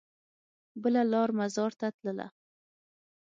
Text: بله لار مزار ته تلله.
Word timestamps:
بله 0.81 1.01
لار 1.11 1.29
مزار 1.39 1.71
ته 1.79 1.87
تلله. 1.97 2.27